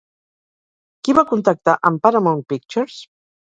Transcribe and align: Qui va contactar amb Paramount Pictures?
Qui 1.03 1.15
va 1.17 1.25
contactar 1.33 1.75
amb 1.91 2.03
Paramount 2.07 2.43
Pictures? 2.55 2.99